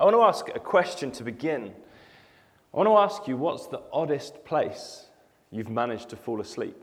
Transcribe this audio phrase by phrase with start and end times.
[0.00, 1.74] I want to ask a question to begin.
[2.72, 5.06] I want to ask you what's the oddest place
[5.50, 6.76] you've managed to fall asleep?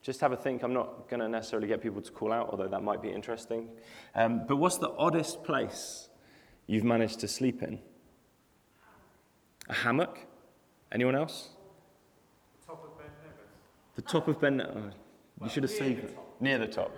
[0.00, 0.62] Just have a think.
[0.62, 3.68] I'm not going to necessarily get people to call out, although that might be interesting.
[4.14, 6.08] Um, but what's the oddest place
[6.68, 7.80] you've managed to sleep in?
[9.68, 10.26] A hammock?
[10.92, 11.50] Anyone else?
[12.60, 13.96] The top of Ben Nevis.
[13.96, 14.60] The top of Ben.
[14.60, 16.18] Oh, you should have saved it.
[16.38, 16.96] Near the top.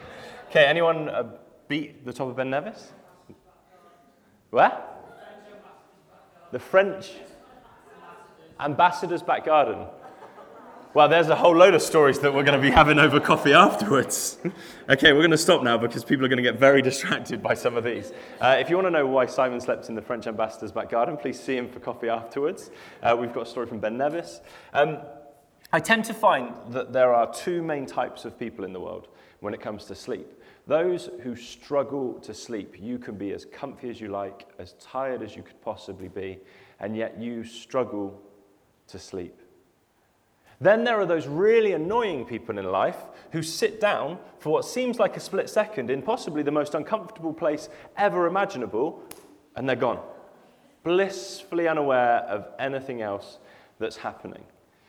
[0.48, 1.24] okay, anyone uh,
[1.68, 2.92] beat the top of Ben Nevis?
[4.50, 4.82] Where?
[6.50, 7.12] The French
[8.58, 9.86] ambassador's back garden.
[10.92, 13.52] Well, there's a whole load of stories that we're going to be having over coffee
[13.52, 14.38] afterwards.
[14.90, 17.54] okay, we're going to stop now because people are going to get very distracted by
[17.54, 18.12] some of these.
[18.40, 21.16] Uh, if you want to know why Simon slept in the French ambassador's back garden,
[21.16, 22.72] please see him for coffee afterwards.
[23.04, 24.40] Uh, we've got a story from Ben Nevis.
[24.72, 24.98] Um,
[25.72, 29.06] I tend to find that there are two main types of people in the world
[29.38, 30.26] when it comes to sleep.
[30.66, 35.22] Those who struggle to sleep, you can be as comfy as you like, as tired
[35.22, 36.38] as you could possibly be,
[36.78, 38.20] and yet you struggle
[38.88, 39.40] to sleep.
[40.60, 42.98] Then there are those really annoying people in life
[43.32, 47.32] who sit down for what seems like a split second in possibly the most uncomfortable
[47.32, 49.02] place ever imaginable,
[49.56, 50.00] and they're gone,
[50.84, 53.38] blissfully unaware of anything else
[53.78, 54.44] that's happening.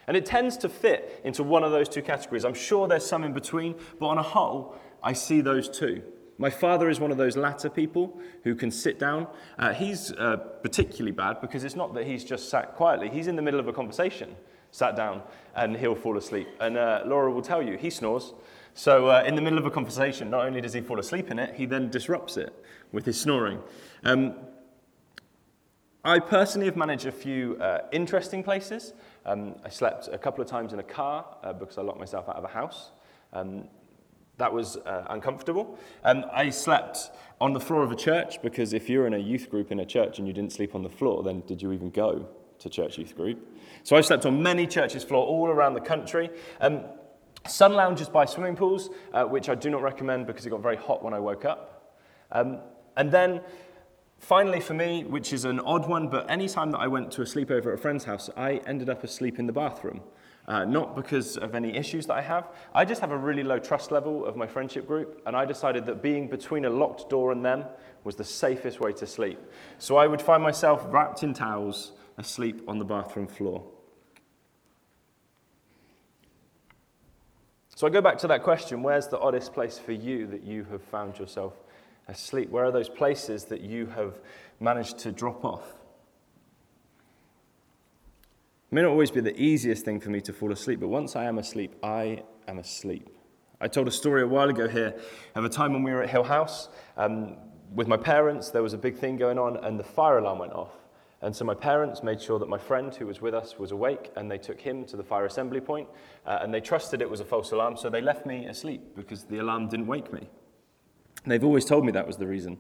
[0.08, 2.44] And it tends to fit into one of those two categories.
[2.44, 6.02] I'm sure there's some in between, but on a whole, I see those two.
[6.38, 9.27] My father is one of those latter people who can sit down.
[9.59, 13.35] Uh, he's uh, particularly bad because it's not that he's just sat quietly, he's in
[13.35, 14.35] the middle of a conversation
[14.72, 15.22] sat down
[15.55, 16.47] and he'll fall asleep.
[16.59, 18.33] And uh, Laura will tell you, he snores.
[18.73, 21.39] So, uh, in the middle of a conversation, not only does he fall asleep in
[21.39, 22.53] it, he then disrupts it
[22.94, 23.59] with his snoring.
[24.05, 24.35] Um,
[26.03, 28.94] I personally have managed a few uh, interesting places.
[29.25, 32.29] Um, I slept a couple of times in a car uh, because I locked myself
[32.29, 32.91] out of a house.
[33.33, 33.66] Um,
[34.37, 35.77] that was uh, uncomfortable.
[36.03, 39.49] Um, I slept on the floor of a church because if you're in a youth
[39.49, 41.89] group in a church and you didn't sleep on the floor, then did you even
[41.89, 42.27] go
[42.59, 43.39] to church youth group?
[43.83, 46.29] So I've slept on many churches' floor all around the country.
[46.59, 46.81] Um,
[47.47, 50.77] sun lounges by swimming pools, uh, which I do not recommend because it got very
[50.77, 51.97] hot when I woke up.
[52.31, 52.59] Um,
[52.95, 53.41] and then
[54.19, 57.22] finally for me, which is an odd one, but any time that I went to
[57.22, 60.01] a sleepover at a friend's house, I ended up asleep in the bathroom.
[60.51, 62.50] Uh, not because of any issues that I have.
[62.75, 65.85] I just have a really low trust level of my friendship group, and I decided
[65.85, 67.63] that being between a locked door and them
[68.03, 69.39] was the safest way to sleep.
[69.78, 73.63] So I would find myself wrapped in towels, asleep on the bathroom floor.
[77.73, 80.66] So I go back to that question where's the oddest place for you that you
[80.66, 81.53] have found yourself
[82.09, 82.50] asleep?
[82.50, 84.19] Where are those places that you have
[84.59, 85.81] managed to drop off?
[88.71, 91.17] It may not always be the easiest thing for me to fall asleep, but once
[91.17, 93.09] I am asleep, I am asleep.
[93.59, 94.95] I told a story a while ago here
[95.35, 97.35] of a time when we were at Hill House um,
[97.75, 98.49] with my parents.
[98.49, 100.71] There was a big thing going on, and the fire alarm went off.
[101.21, 104.09] And so my parents made sure that my friend who was with us was awake,
[104.15, 105.89] and they took him to the fire assembly point,
[106.25, 109.25] uh, and they trusted it was a false alarm, so they left me asleep because
[109.25, 110.29] the alarm didn't wake me.
[111.25, 112.57] And they've always told me that was the reason.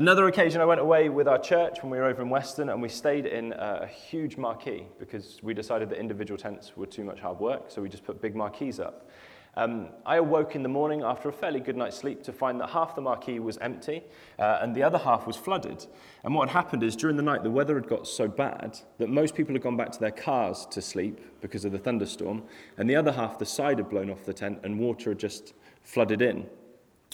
[0.00, 2.80] Another occasion, I went away with our church when we were over in Weston, and
[2.80, 7.20] we stayed in a huge marquee because we decided that individual tents were too much
[7.20, 9.10] hard work, so we just put big marquees up.
[9.58, 12.70] Um, I awoke in the morning after a fairly good night's sleep to find that
[12.70, 14.02] half the marquee was empty
[14.38, 15.84] uh, and the other half was flooded.
[16.24, 19.10] And what had happened is during the night, the weather had got so bad that
[19.10, 22.44] most people had gone back to their cars to sleep because of the thunderstorm,
[22.78, 25.52] and the other half, the side had blown off the tent and water had just
[25.82, 26.48] flooded in.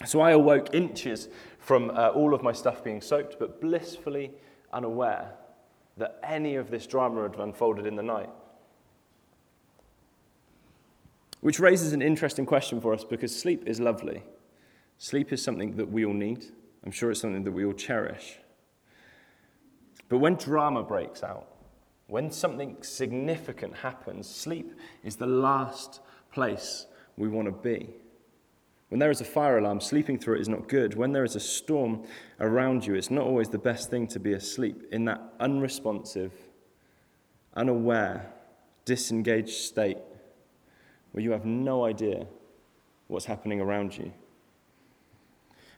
[0.05, 4.31] So I awoke inches from uh, all of my stuff being soaked, but blissfully
[4.73, 5.33] unaware
[5.97, 8.29] that any of this drama had unfolded in the night.
[11.41, 14.23] Which raises an interesting question for us because sleep is lovely.
[14.99, 16.47] Sleep is something that we all need.
[16.85, 18.39] I'm sure it's something that we all cherish.
[20.09, 21.49] But when drama breaks out,
[22.07, 26.01] when something significant happens, sleep is the last
[26.33, 26.87] place
[27.17, 27.95] we want to be.
[28.89, 30.95] When there is a fire alarm, sleeping through it is not good.
[30.95, 32.05] When there is a storm
[32.39, 36.33] around you, it's not always the best thing to be asleep in that unresponsive,
[37.55, 38.33] unaware,
[38.85, 39.99] disengaged state
[41.11, 42.27] where you have no idea
[43.09, 44.13] what's happening around you.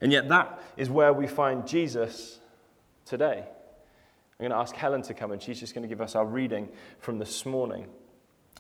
[0.00, 2.38] And yet, that is where we find Jesus
[3.04, 3.44] today.
[3.44, 6.26] I'm going to ask Helen to come, and she's just going to give us our
[6.26, 6.68] reading
[7.00, 7.86] from this morning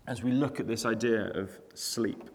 [0.06, 2.30] as we look at this idea of sleep.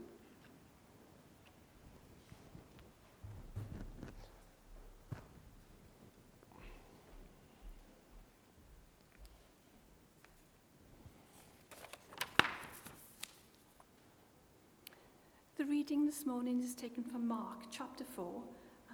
[15.74, 18.40] reading this morning is taken from Mark chapter 4,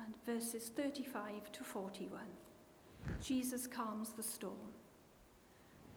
[0.05, 2.21] and verses 35 to 41.
[3.21, 4.71] Jesus calms the storm.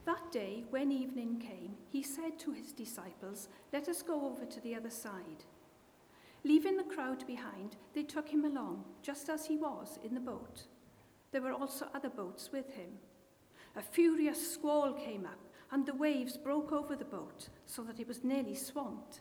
[0.04, 4.60] That day, when evening came, he said to his disciples, Let us go over to
[4.62, 5.44] the other side.
[6.42, 10.64] Leaving the crowd behind, they took him along, just as he was in the boat.
[11.30, 12.98] There were also other boats with him.
[13.76, 15.38] A furious squall came up,
[15.70, 19.20] and the waves broke over the boat so that it was nearly swamped.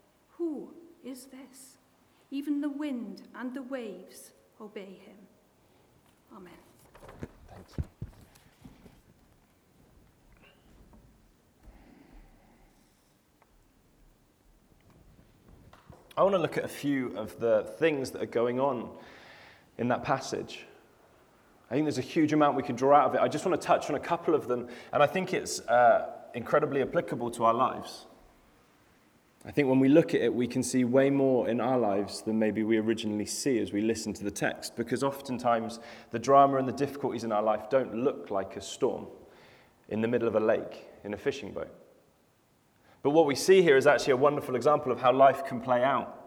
[1.03, 1.77] is this?
[2.29, 5.17] Even the wind and the waves obey him.
[6.35, 6.53] Amen.
[7.49, 7.73] Thanks.
[16.17, 18.89] I want to look at a few of the things that are going on
[19.77, 20.65] in that passage.
[21.69, 23.21] I think there's a huge amount we can draw out of it.
[23.21, 26.09] I just want to touch on a couple of them, and I think it's uh,
[26.33, 28.05] incredibly applicable to our lives.
[29.43, 32.21] I think when we look at it, we can see way more in our lives
[32.21, 35.79] than maybe we originally see as we listen to the text, because oftentimes
[36.11, 39.07] the drama and the difficulties in our life don't look like a storm
[39.89, 41.73] in the middle of a lake in a fishing boat.
[43.01, 45.83] But what we see here is actually a wonderful example of how life can play
[45.83, 46.17] out.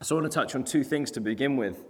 [0.00, 1.84] So I want to touch on two things to begin with.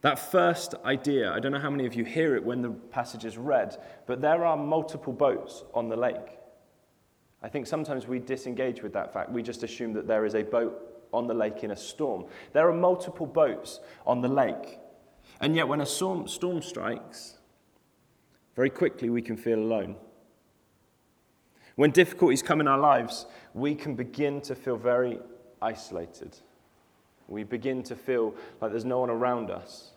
[0.00, 3.24] That first idea, I don't know how many of you hear it when the passage
[3.24, 3.76] is read,
[4.06, 6.39] but there are multiple boats on the lake.
[7.42, 9.30] I think sometimes we disengage with that fact.
[9.30, 12.26] We just assume that there is a boat on the lake in a storm.
[12.52, 14.78] There are multiple boats on the lake.
[15.40, 17.38] And yet, when a storm, storm strikes,
[18.56, 19.96] very quickly we can feel alone.
[21.76, 25.18] When difficulties come in our lives, we can begin to feel very
[25.62, 26.36] isolated.
[27.26, 29.92] We begin to feel like there's no one around us.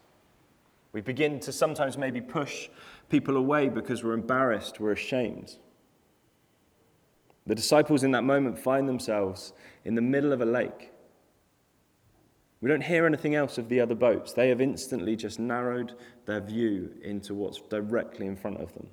[0.94, 2.70] We begin to sometimes maybe push
[3.10, 5.58] people away because we're embarrassed, we're ashamed.
[7.46, 9.54] The disciples in that moment find themselves
[9.84, 10.92] in the middle of a lake.
[12.62, 14.32] We don't hear anything else of the other boats.
[14.32, 15.96] They have instantly just narrowed
[16.26, 18.88] their view into what's directly in front of them.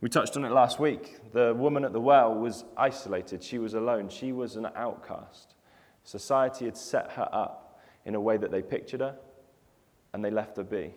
[0.00, 1.32] We touched on it last week.
[1.32, 3.42] The woman at the well was isolated.
[3.42, 4.08] She was alone.
[4.08, 5.54] She was an outcast.
[6.04, 9.16] Society had set her up in a way that they pictured her,
[10.12, 10.94] and they left her be.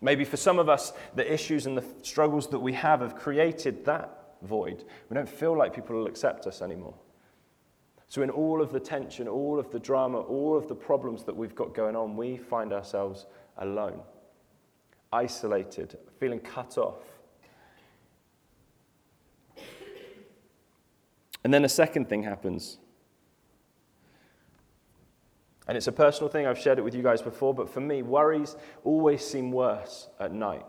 [0.00, 3.84] Maybe for some of us, the issues and the struggles that we have have created
[3.86, 4.84] that void.
[5.08, 6.94] We don't feel like people will accept us anymore.
[8.08, 11.36] So, in all of the tension, all of the drama, all of the problems that
[11.36, 13.26] we've got going on, we find ourselves
[13.58, 14.00] alone,
[15.12, 17.02] isolated, feeling cut off.
[21.44, 22.78] And then a second thing happens.
[25.68, 28.02] And it's a personal thing, I've shared it with you guys before, but for me,
[28.02, 30.64] worries always seem worse at night.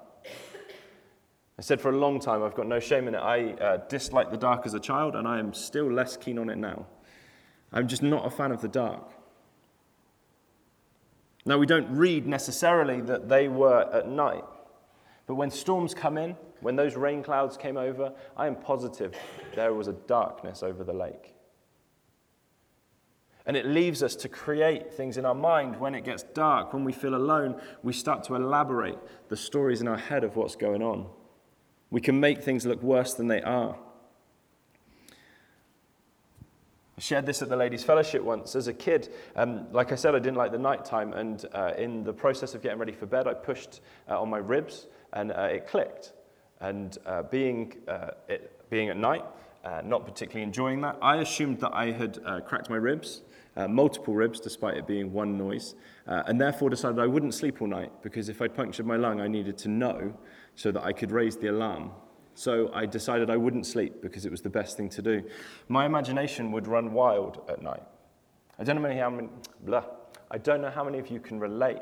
[1.58, 3.20] I said for a long time, I've got no shame in it.
[3.20, 6.50] I uh, disliked the dark as a child, and I am still less keen on
[6.50, 6.86] it now.
[7.72, 9.10] I'm just not a fan of the dark.
[11.46, 14.44] Now, we don't read necessarily that they were at night,
[15.28, 19.16] but when storms come in, when those rain clouds came over, I am positive
[19.56, 21.36] there was a darkness over the lake.
[23.50, 26.84] And it leaves us to create things in our mind when it gets dark, when
[26.84, 30.84] we feel alone, we start to elaborate the stories in our head of what's going
[30.84, 31.08] on.
[31.90, 33.76] We can make things look worse than they are.
[36.96, 38.56] I shared this at the Ladies' Fellowship once.
[38.56, 42.04] As a kid, um, like I said, I didn't like the nighttime, and uh, in
[42.04, 45.48] the process of getting ready for bed, I pushed uh, on my ribs and uh,
[45.54, 46.14] it clicked.
[46.60, 49.26] And uh, being, uh, it, being at night,
[49.64, 53.22] uh, not particularly enjoying that, I assumed that I had cracked my ribs
[53.60, 55.76] uh, multiple ribs, despite it being one noise,
[56.08, 59.20] uh, and therefore decided I wouldn't sleep all night because if I'd punctured my lung,
[59.20, 60.14] I needed to know
[60.56, 61.92] so that I could raise the alarm.
[62.36, 65.24] So I decided I wouldn't sleep because it was the best thing to do.
[65.68, 67.84] My imagination would run wild at night.
[68.58, 69.28] I don't know how many,
[69.62, 69.84] blah.
[70.32, 71.82] I don't know how many of you can relate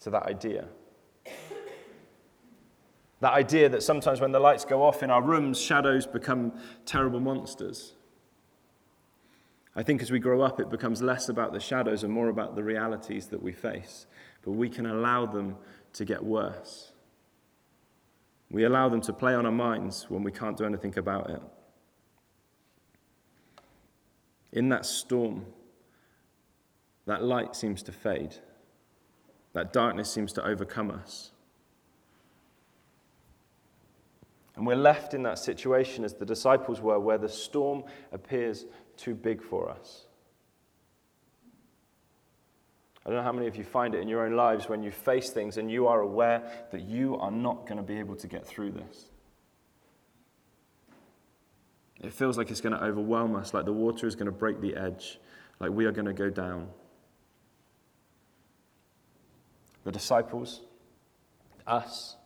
[0.00, 0.66] to that idea.
[3.22, 7.20] That idea that sometimes when the lights go off in our rooms, shadows become terrible
[7.20, 7.92] monsters.
[9.76, 12.56] I think as we grow up, it becomes less about the shadows and more about
[12.56, 14.06] the realities that we face.
[14.44, 15.54] But we can allow them
[15.92, 16.90] to get worse.
[18.50, 21.42] We allow them to play on our minds when we can't do anything about it.
[24.50, 25.46] In that storm,
[27.06, 28.34] that light seems to fade.
[29.52, 31.30] That darkness seems to overcome us.
[34.56, 38.66] And we're left in that situation as the disciples were, where the storm appears
[38.96, 40.06] too big for us.
[43.04, 44.92] I don't know how many of you find it in your own lives when you
[44.92, 48.28] face things and you are aware that you are not going to be able to
[48.28, 49.06] get through this.
[52.00, 54.60] It feels like it's going to overwhelm us, like the water is going to break
[54.60, 55.18] the edge,
[55.60, 56.68] like we are going to go down.
[59.84, 60.60] The disciples,
[61.66, 62.16] us,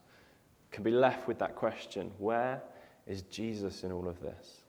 [0.77, 2.63] can be left with that question where
[3.07, 4.61] is Jesus in all of this?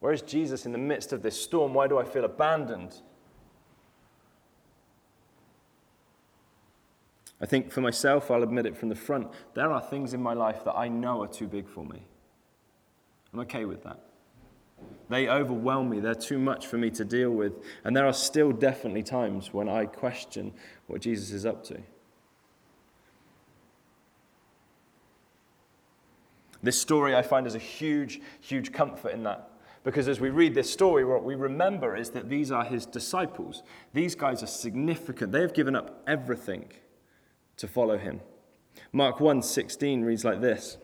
[0.00, 1.72] Where is Jesus in the midst of this storm?
[1.72, 2.94] Why do I feel abandoned?
[7.40, 10.34] I think for myself, I'll admit it from the front, there are things in my
[10.34, 12.04] life that I know are too big for me.
[13.32, 13.98] I'm okay with that.
[15.08, 17.54] They overwhelm me, they're too much for me to deal with.
[17.82, 20.52] And there are still definitely times when I question
[20.86, 21.80] what Jesus is up to.
[26.62, 29.50] This story I find is a huge, huge comfort in that.
[29.84, 33.62] Because as we read this story, what we remember is that these are his disciples.
[33.92, 35.32] These guys are significant.
[35.32, 36.66] They have given up everything
[37.56, 38.20] to follow him.
[38.92, 40.78] Mark 1:16 reads like this.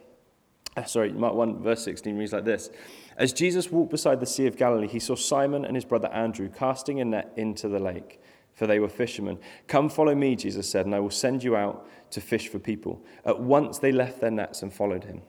[0.76, 2.70] Uh, sorry, Mark 1 verse 16 reads like this.
[3.16, 6.48] As Jesus walked beside the Sea of Galilee, he saw Simon and his brother Andrew
[6.48, 8.20] casting a net into the lake,
[8.52, 9.38] for they were fishermen.
[9.66, 13.04] Come follow me, Jesus said, and I will send you out to fish for people.
[13.24, 15.22] At once they left their nets and followed him.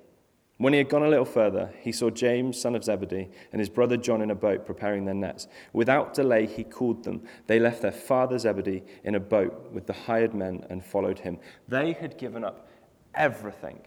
[0.59, 3.69] When he had gone a little further, he saw James, son of Zebedee, and his
[3.69, 5.47] brother John in a boat preparing their nets.
[5.71, 7.21] Without delay, he called them.
[7.47, 11.39] They left their father Zebedee in a boat with the hired men and followed him.
[11.69, 12.67] They had given up
[13.15, 13.79] everything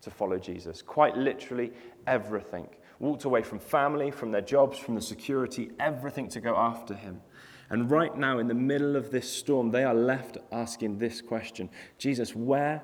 [0.00, 1.70] to follow Jesus, quite literally
[2.06, 2.66] everything.
[2.98, 7.20] Walked away from family, from their jobs, from the security, everything to go after him.
[7.68, 11.68] And right now, in the middle of this storm, they are left asking this question
[11.98, 12.82] Jesus, where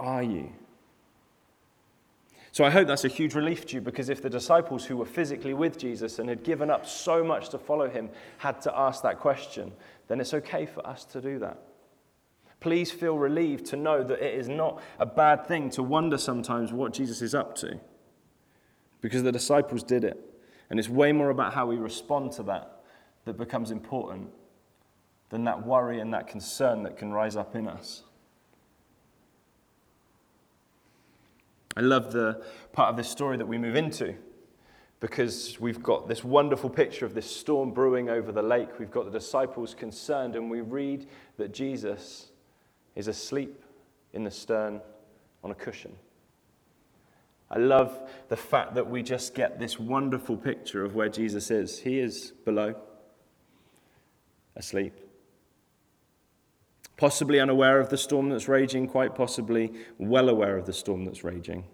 [0.00, 0.54] are you?
[2.52, 5.06] So I hope that's a huge relief to you because if the disciples who were
[5.06, 9.02] physically with Jesus and had given up so much to follow him had to ask
[9.02, 9.72] that question,
[10.06, 11.58] then it's okay for us to do that.
[12.60, 16.72] Please feel relieved to know that it is not a bad thing to wonder sometimes
[16.72, 17.80] what Jesus is up to
[19.00, 20.20] because the disciples did it.
[20.68, 22.82] And it's way more about how we respond to that
[23.24, 24.28] that becomes important
[25.30, 28.02] than that worry and that concern that can rise up in us.
[31.76, 34.14] I love the part of this story that we move into
[35.00, 38.78] because we've got this wonderful picture of this storm brewing over the lake.
[38.78, 42.30] We've got the disciples concerned, and we read that Jesus
[42.94, 43.64] is asleep
[44.12, 44.80] in the stern
[45.42, 45.92] on a cushion.
[47.50, 47.98] I love
[48.28, 51.80] the fact that we just get this wonderful picture of where Jesus is.
[51.80, 52.76] He is below,
[54.56, 54.94] asleep.
[57.02, 61.24] Possibly unaware of the storm that's raging, quite possibly well aware of the storm that's
[61.24, 61.64] raging.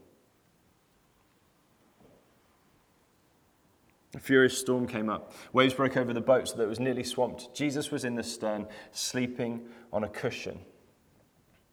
[4.14, 5.34] A furious storm came up.
[5.52, 7.54] Waves broke over the boat so that it was nearly swamped.
[7.54, 9.60] Jesus was in the stern, sleeping
[9.92, 10.60] on a cushion.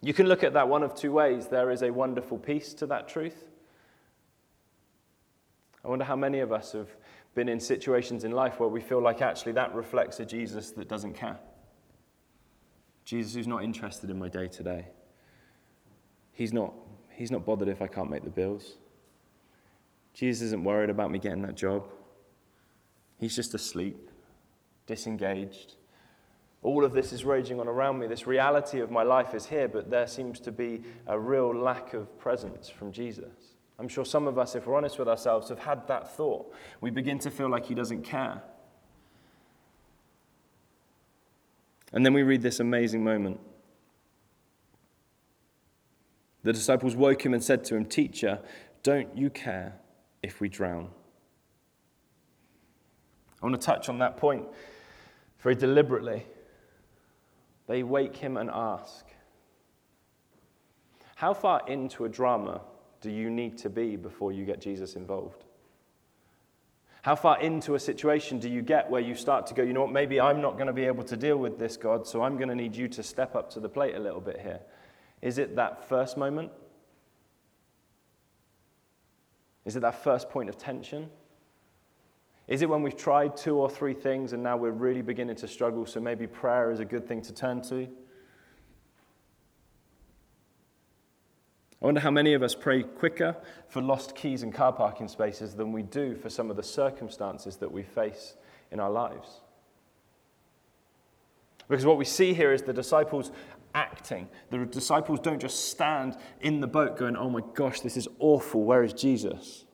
[0.02, 1.48] You can look at that one of two ways.
[1.48, 3.46] There is a wonderful peace to that truth.
[5.82, 6.90] I wonder how many of us have
[7.36, 10.90] been in situations in life where we feel like actually that reflects a Jesus that
[10.90, 11.40] doesn't care.
[13.06, 14.88] Jesus who's not interested in my day to day.
[16.34, 16.74] He's not,
[17.12, 18.74] he's not bothered if I can't make the bills.
[20.14, 21.86] Jesus isn't worried about me getting that job.
[23.18, 24.10] He's just asleep,
[24.88, 25.76] disengaged.
[26.64, 28.08] All of this is raging on around me.
[28.08, 31.94] This reality of my life is here, but there seems to be a real lack
[31.94, 33.54] of presence from Jesus.
[33.78, 36.52] I'm sure some of us, if we're honest with ourselves, have had that thought.
[36.82, 38.42] We begin to feel like he doesn't care.
[41.96, 43.40] And then we read this amazing moment.
[46.44, 48.40] The disciples woke him and said to him, Teacher,
[48.84, 49.80] don't you care
[50.22, 50.90] if we drown?
[53.42, 54.46] I want to touch on that point
[55.40, 56.25] very deliberately.
[57.68, 59.06] They wake him and ask,
[61.16, 62.62] How far into a drama
[63.00, 65.45] do you need to be before you get Jesus involved?
[67.06, 69.82] How far into a situation do you get where you start to go, you know
[69.82, 72.36] what, maybe I'm not going to be able to deal with this, God, so I'm
[72.36, 74.60] going to need you to step up to the plate a little bit here?
[75.22, 76.52] Is it that first moment?
[79.66, 81.12] Is it that first point of tension?
[82.48, 85.48] Is it when we've tried two or three things and now we're really beginning to
[85.48, 87.88] struggle, so maybe prayer is a good thing to turn to?
[91.82, 93.36] I wonder how many of us pray quicker
[93.67, 97.58] for lost keys and car parking spaces than we do for some of the circumstances
[97.58, 98.36] that we face
[98.72, 99.41] in our lives.
[101.67, 103.32] Because what we see here is the disciples
[103.74, 104.29] acting.
[104.51, 108.63] The disciples don't just stand in the boat going, oh my gosh, this is awful,
[108.63, 109.65] where is Jesus?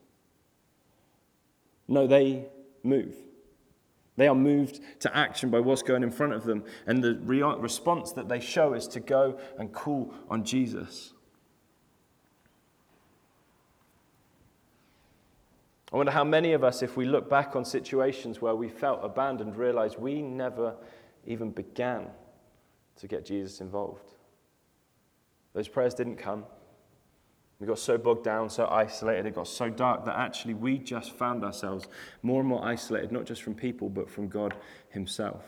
[1.88, 2.48] No, they
[2.84, 3.15] move.
[4.17, 6.63] They are moved to action by what's going in front of them.
[6.86, 11.13] And the re- response that they show is to go and call on Jesus.
[15.91, 19.01] I wonder how many of us, if we look back on situations where we felt
[19.03, 20.75] abandoned, realize we never
[21.27, 22.07] even began
[22.95, 24.12] to get Jesus involved.
[25.53, 26.45] Those prayers didn't come.
[27.60, 31.12] We got so bogged down, so isolated, it got so dark that actually we just
[31.12, 31.88] found ourselves
[32.24, 34.55] more and more isolated, not just from people, but from God
[34.89, 35.43] Himself.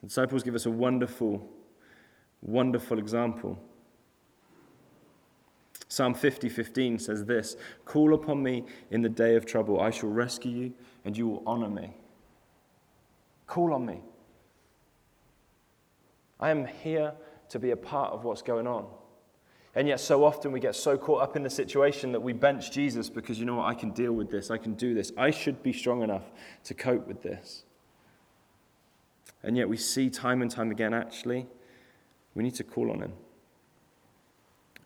[0.00, 1.46] The disciples give us a wonderful,
[2.40, 3.58] wonderful example.
[5.94, 9.80] Psalm 50 15 says this Call upon me in the day of trouble.
[9.80, 10.72] I shall rescue you,
[11.04, 11.96] and you will honor me.
[13.46, 14.02] Call on me.
[16.40, 17.12] I am here
[17.48, 18.86] to be a part of what's going on.
[19.76, 22.72] And yet, so often we get so caught up in the situation that we bench
[22.72, 25.30] Jesus because, you know what, I can deal with this, I can do this, I
[25.30, 26.24] should be strong enough
[26.64, 27.62] to cope with this.
[29.44, 31.46] And yet, we see time and time again, actually,
[32.34, 33.12] we need to call on Him,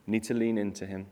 [0.09, 1.05] we need to lean into Him.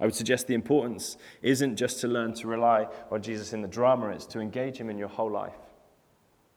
[0.00, 3.68] I would suggest the importance isn't just to learn to rely on Jesus in the
[3.68, 5.52] drama, it's to engage Him in your whole life.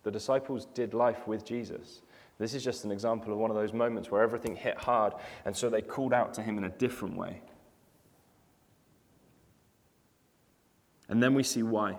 [0.03, 2.03] The disciples did life with Jesus.
[2.39, 5.11] This is just an example of one of those moments where everything hit hard,
[5.43, 7.41] and so they called out to him in a different way.
[11.09, 11.97] And then we see why.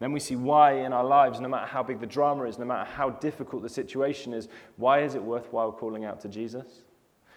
[0.00, 2.64] Then we see why in our lives, no matter how big the drama is, no
[2.64, 6.82] matter how difficult the situation is, why is it worthwhile calling out to Jesus?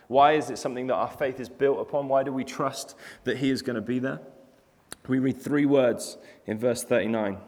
[0.07, 2.07] Why is it something that our faith is built upon?
[2.07, 2.95] Why do we trust
[3.25, 4.21] that He is going to be there?
[5.07, 7.33] We read three words in verse 39.
[7.35, 7.39] And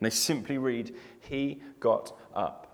[0.00, 2.69] they simply read, He got up.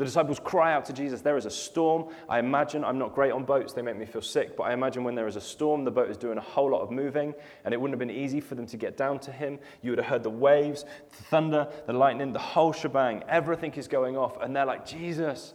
[0.00, 2.06] The disciples cry out to Jesus, There is a storm.
[2.26, 5.04] I imagine, I'm not great on boats, they make me feel sick, but I imagine
[5.04, 7.34] when there is a storm, the boat is doing a whole lot of moving,
[7.66, 9.58] and it wouldn't have been easy for them to get down to him.
[9.82, 13.24] You would have heard the waves, the thunder, the lightning, the whole shebang.
[13.28, 15.52] Everything is going off, and they're like, Jesus,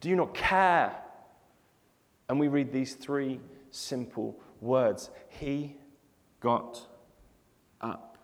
[0.00, 0.94] do you not care?
[2.28, 3.40] And we read these three
[3.72, 5.74] simple words He
[6.38, 6.86] got
[7.80, 8.16] up.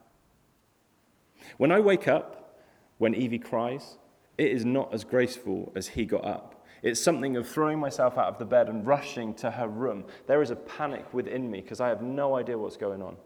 [1.56, 2.60] When I wake up,
[2.98, 3.96] when Evie cries,
[4.38, 6.64] it is not as graceful as he got up.
[6.82, 10.04] It's something of throwing myself out of the bed and rushing to her room.
[10.26, 13.16] There is a panic within me because I have no idea what's going on.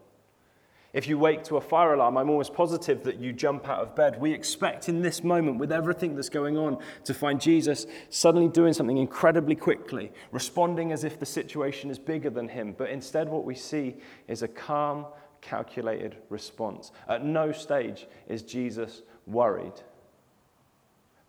[0.91, 3.95] If you wake to a fire alarm, I'm almost positive that you jump out of
[3.95, 4.19] bed.
[4.19, 8.73] We expect in this moment, with everything that's going on, to find Jesus suddenly doing
[8.73, 12.73] something incredibly quickly, responding as if the situation is bigger than him.
[12.75, 15.05] But instead, what we see is a calm,
[15.41, 16.91] calculated response.
[17.07, 19.73] At no stage is Jesus worried.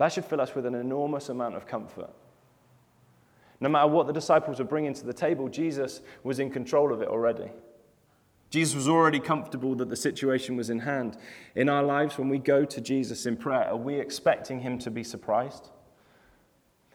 [0.01, 2.09] That should fill us with an enormous amount of comfort.
[3.61, 7.03] No matter what the disciples were bringing to the table, Jesus was in control of
[7.03, 7.51] it already.
[8.49, 11.19] Jesus was already comfortable that the situation was in hand.
[11.55, 14.91] In our lives, when we go to Jesus in prayer, are we expecting him to
[14.91, 15.69] be surprised?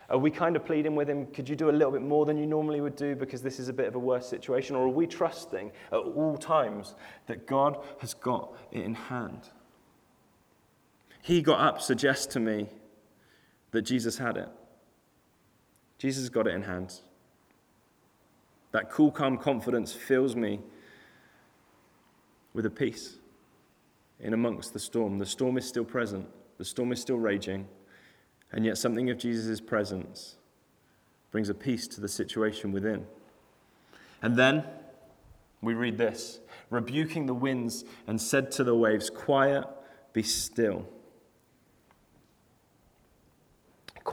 [0.09, 2.39] Are we kind of pleading with him, could you do a little bit more than
[2.39, 4.75] you normally would do because this is a bit of a worse situation?
[4.75, 6.95] Or are we trusting at all times
[7.27, 9.51] that God has got it in hand?
[11.21, 12.67] He got up suggests to me
[13.75, 14.47] that Jesus had it.
[15.97, 17.01] Jesus got it in hand.
[18.71, 20.61] That cool, calm confidence fills me
[22.53, 23.17] with a peace
[24.21, 25.19] in amongst the storm.
[25.19, 26.25] The storm is still present,
[26.57, 27.67] the storm is still raging,
[28.53, 30.37] and yet something of Jesus' presence
[31.31, 33.05] brings a peace to the situation within.
[34.21, 34.63] And then
[35.61, 39.65] we read this rebuking the winds and said to the waves, Quiet,
[40.13, 40.87] be still.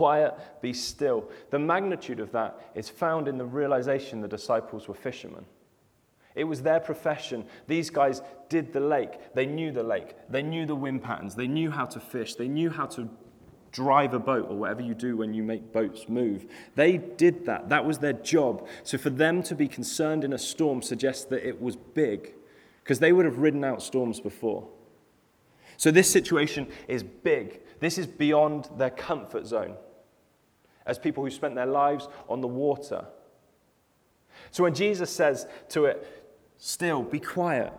[0.02, 1.30] Quiet, be still.
[1.50, 5.44] The magnitude of that is found in the realization the disciples were fishermen.
[6.34, 7.44] It was their profession.
[7.68, 9.32] These guys did the lake.
[9.34, 10.16] They knew the lake.
[10.28, 11.36] They knew the wind patterns.
[11.36, 12.34] They knew how to fish.
[12.34, 13.08] They knew how to
[13.70, 16.46] drive a boat or whatever you do when you make boats move.
[16.74, 17.68] They did that.
[17.68, 18.66] That was their job.
[18.82, 22.34] So for them to be concerned in a storm suggests that it was big
[22.82, 24.66] because they would have ridden out storms before.
[25.76, 27.60] So this situation is big.
[27.78, 29.76] This is beyond their comfort zone
[30.86, 33.04] as people who spent their lives on the water.
[34.50, 36.26] So when Jesus says to it,
[36.58, 37.72] still, be quiet,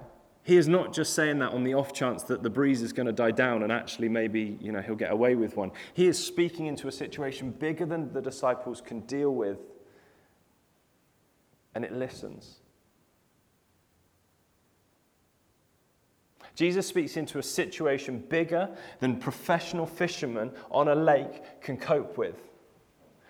[0.43, 3.05] he is not just saying that on the off chance that the breeze is going
[3.05, 5.71] to die down and actually maybe, you know, he'll get away with one.
[5.93, 9.57] He is speaking into a situation bigger than the disciples can deal with,
[11.75, 12.59] and it listens.
[16.55, 22.35] Jesus speaks into a situation bigger than professional fishermen on a lake can cope with,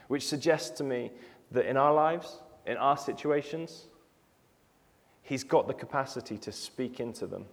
[0.07, 1.11] which suggests to me
[1.51, 3.87] that in our lives, in our situations,
[5.25, 7.45] He's got the capacity to speak into them.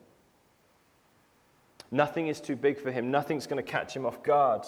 [1.93, 4.67] Nothing is too big for Him, nothing's going to catch Him off guard.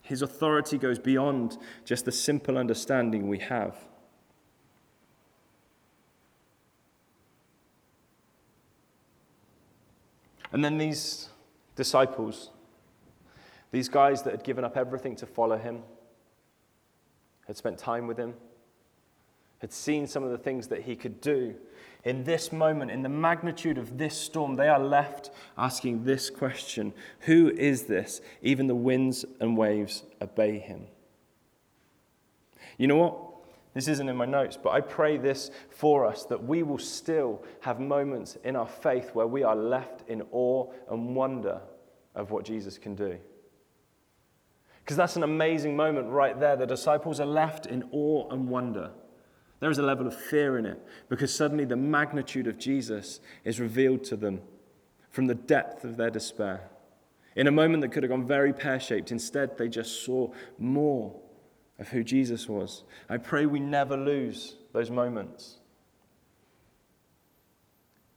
[0.00, 3.76] His authority goes beyond just the simple understanding we have.
[10.54, 11.30] And then these
[11.74, 12.50] disciples,
[13.72, 15.82] these guys that had given up everything to follow him,
[17.46, 18.34] had spent time with him,
[19.58, 21.54] had seen some of the things that he could do.
[22.04, 26.92] In this moment, in the magnitude of this storm, they are left asking this question
[27.20, 28.20] Who is this?
[28.42, 30.86] Even the winds and waves obey him.
[32.76, 33.16] You know what?
[33.74, 37.42] This isn't in my notes, but I pray this for us that we will still
[37.60, 41.60] have moments in our faith where we are left in awe and wonder
[42.14, 43.18] of what Jesus can do.
[44.84, 46.56] Because that's an amazing moment right there.
[46.56, 48.90] The disciples are left in awe and wonder.
[49.60, 53.60] There is a level of fear in it because suddenly the magnitude of Jesus is
[53.60, 54.42] revealed to them
[55.10, 56.68] from the depth of their despair.
[57.34, 61.18] In a moment that could have gone very pear shaped, instead they just saw more
[61.78, 62.84] of who Jesus was.
[63.08, 65.58] I pray we never lose those moments.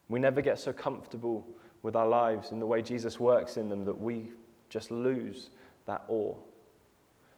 [0.10, 1.48] We never get so comfortable
[1.82, 4.32] with our lives and the way Jesus works in them that we
[4.70, 5.50] just lose
[5.86, 6.36] that awe,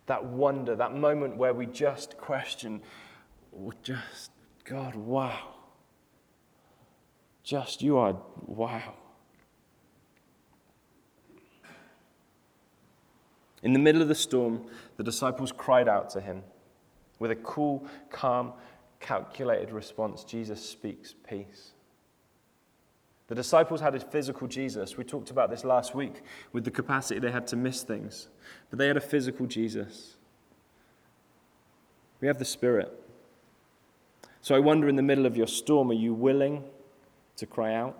[0.09, 2.81] that wonder, that moment where we just question,
[3.83, 4.31] just,
[4.63, 5.53] God, wow.
[7.43, 8.17] Just, you are,
[8.47, 8.95] wow.
[13.61, 14.65] In the middle of the storm,
[14.97, 16.41] the disciples cried out to him.
[17.19, 18.53] With a cool, calm,
[18.99, 21.73] calculated response, Jesus speaks peace.
[23.29, 24.97] The disciples had a physical Jesus.
[24.97, 28.27] We talked about this last week with the capacity they had to miss things.
[28.69, 30.17] But they had a physical Jesus.
[32.19, 32.91] We have the Spirit.
[34.41, 36.65] So I wonder in the middle of your storm, are you willing
[37.37, 37.97] to cry out?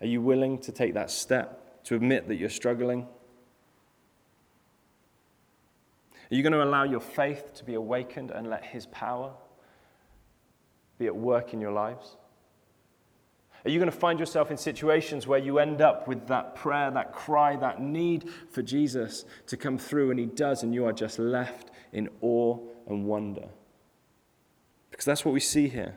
[0.00, 1.60] Are you willing to take that step?
[1.84, 3.06] to admit that you're struggling?
[6.30, 9.32] Are you going to allow your faith to be awakened and let His power
[10.98, 12.16] be at work in your lives?
[13.64, 16.90] Are you going to find yourself in situations where you end up with that prayer,
[16.90, 20.92] that cry, that need for Jesus to come through, and He does, and you are
[20.92, 23.48] just left in awe and wonder?
[24.90, 25.94] Because that's what we see here.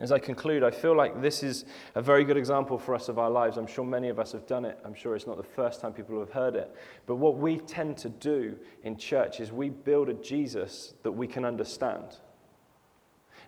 [0.00, 1.64] As I conclude, I feel like this is
[1.96, 3.56] a very good example for us of our lives.
[3.56, 4.78] I'm sure many of us have done it.
[4.84, 6.72] I'm sure it's not the first time people have heard it.
[7.06, 11.26] But what we tend to do in church is we build a Jesus that we
[11.26, 12.18] can understand.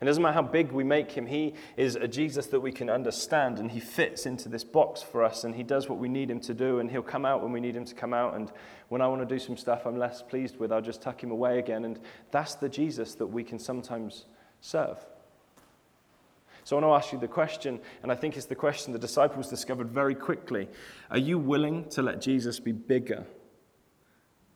[0.01, 2.89] It doesn't matter how big we make him, he is a Jesus that we can
[2.89, 6.31] understand, and he fits into this box for us, and he does what we need
[6.31, 8.35] him to do, and he'll come out when we need him to come out.
[8.35, 8.51] And
[8.89, 11.31] when I want to do some stuff I'm less pleased with, I'll just tuck him
[11.31, 11.85] away again.
[11.85, 14.25] And that's the Jesus that we can sometimes
[14.63, 14.99] serve.
[16.65, 18.99] So I want to ask you the question, and I think it's the question the
[18.99, 20.69] disciples discovered very quickly.
[21.11, 23.27] Are you willing to let Jesus be bigger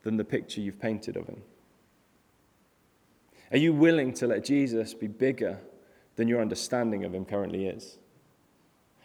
[0.05, 1.43] than the picture you've painted of him?
[3.51, 5.61] Are you willing to let Jesus be bigger
[6.17, 7.99] than your understanding of him currently is?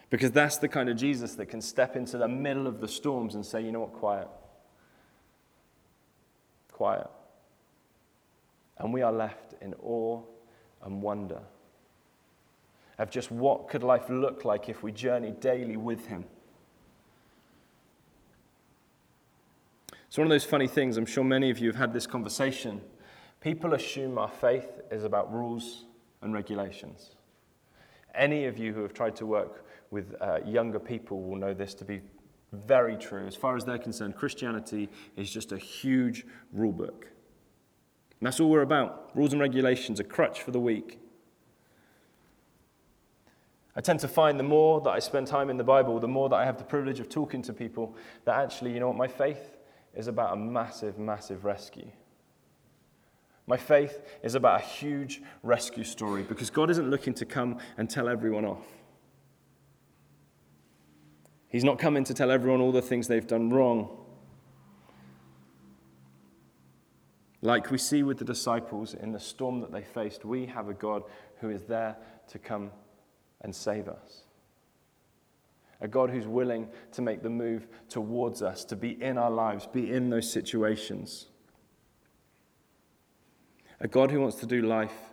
[0.08, 3.34] Because that's the kind of Jesus that can step into the middle of the storms
[3.36, 4.28] and say, you know what, quiet.
[6.72, 7.06] Quiet.
[8.78, 10.20] And we are left in awe
[10.82, 11.40] and wonder
[13.00, 16.24] of just what could life look like if we journey daily with him.
[20.06, 22.82] It's one of those funny things, I'm sure many of you have had this conversation.
[23.40, 25.84] People assume our faith is about rules
[26.20, 27.10] and regulations.
[28.14, 31.74] Any of you who have tried to work with uh, younger people will know this
[31.74, 32.00] to be
[32.52, 33.26] very true.
[33.26, 37.06] As far as they're concerned, Christianity is just a huge rule book.
[38.20, 40.98] And that's all we're about rules and regulations, a crutch for the weak.
[43.74, 46.28] I tend to find the more that I spend time in the Bible, the more
[46.28, 49.08] that I have the privilege of talking to people, that actually, you know what, my
[49.08, 49.56] faith
[49.94, 51.90] is about a massive, massive rescue.
[53.50, 57.90] My faith is about a huge rescue story because God isn't looking to come and
[57.90, 58.64] tell everyone off.
[61.48, 63.88] He's not coming to tell everyone all the things they've done wrong.
[67.42, 70.74] Like we see with the disciples in the storm that they faced, we have a
[70.74, 71.02] God
[71.40, 71.96] who is there
[72.28, 72.70] to come
[73.40, 74.26] and save us.
[75.80, 79.66] A God who's willing to make the move towards us, to be in our lives,
[79.66, 81.29] be in those situations.
[83.80, 85.12] A God who wants to do life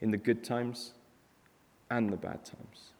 [0.00, 0.92] in the good times
[1.90, 2.90] and the bad times.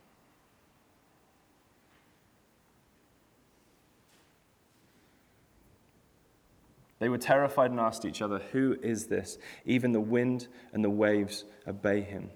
[6.98, 9.38] They were terrified and asked each other, Who is this?
[9.66, 12.30] Even the wind and the waves obey him.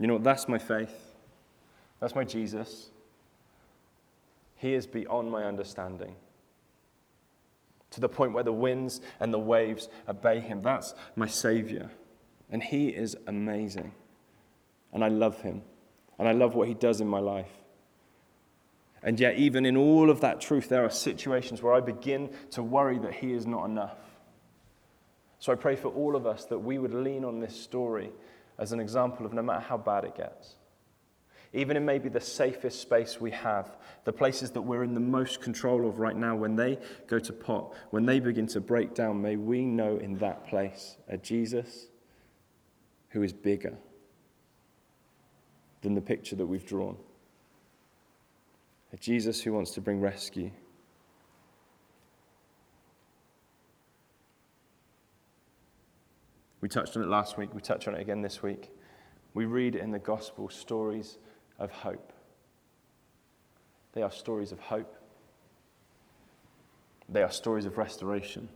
[0.00, 0.18] You know?
[0.18, 1.14] That's my faith.
[2.00, 2.90] That's my Jesus.
[4.56, 6.16] He is beyond my understanding.
[7.92, 10.62] To the point where the winds and the waves obey him.
[10.62, 11.90] That's my Savior.
[12.50, 13.92] And he is amazing.
[14.92, 15.62] And I love him.
[16.18, 17.50] And I love what he does in my life.
[19.02, 22.62] And yet, even in all of that truth, there are situations where I begin to
[22.62, 23.98] worry that He is not enough.
[25.38, 28.10] So I pray for all of us that we would lean on this story
[28.58, 30.54] as an example of no matter how bad it gets,
[31.52, 35.40] even in maybe the safest space we have, the places that we're in the most
[35.40, 39.22] control of right now, when they go to pot, when they begin to break down,
[39.22, 41.86] may we know in that place a Jesus
[43.10, 43.76] who is bigger
[45.80, 46.96] than the picture that we've drawn
[48.92, 50.50] a Jesus who wants to bring rescue.
[56.60, 58.70] We touched on it last week, we touch on it again this week.
[59.34, 61.18] We read in the gospel stories
[61.58, 62.12] of hope.
[63.92, 64.94] They are stories of hope.
[67.08, 68.48] They are stories of restoration.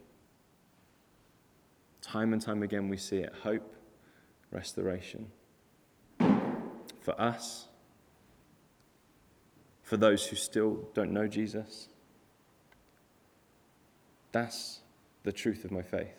[2.00, 3.74] Time and time again, we see it hope,
[4.50, 5.30] restoration.
[6.18, 7.68] For us,
[9.82, 11.88] for those who still don't know Jesus.
[14.32, 14.80] That's
[15.22, 16.14] the truth of my faith.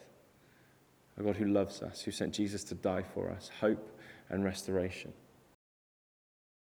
[1.17, 5.13] A God who loves us, who sent Jesus to die for us, hope and restoration.